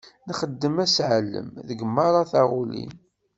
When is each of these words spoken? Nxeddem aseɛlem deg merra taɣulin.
Nxeddem 0.29 0.75
aseɛlem 0.83 1.49
deg 1.67 1.79
merra 1.95 2.21
taɣulin. 2.31 2.93